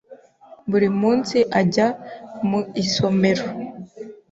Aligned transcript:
Buri 0.69 0.87
munsi 1.01 1.37
ajya 1.59 1.87
mu 2.49 2.59
isomero. 2.83 3.45